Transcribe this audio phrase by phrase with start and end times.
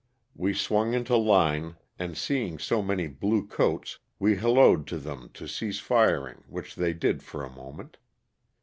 [0.35, 5.47] We swung into line and seeing so many blue coats we hallooed to them to
[5.47, 7.97] cease firing which they did for a moment.